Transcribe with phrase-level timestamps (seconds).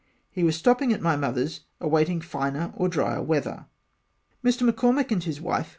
[0.31, 3.67] he was stopping at my Mother's awaiting finer or dryer weather
[4.43, 4.67] Mr.
[4.67, 5.69] McCormack and his wife.